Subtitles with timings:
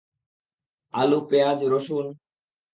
[0.93, 2.05] আলু, পেঁয়াজ, রসুন?